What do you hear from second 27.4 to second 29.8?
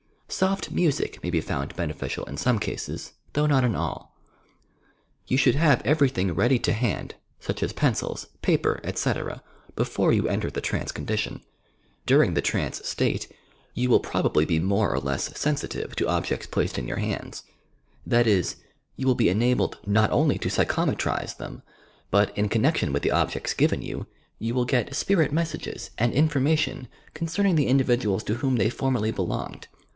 ing the individuals to whom they formerly belonged.